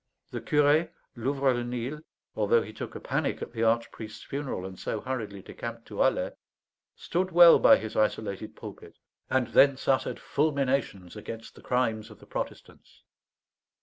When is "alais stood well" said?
6.01-7.59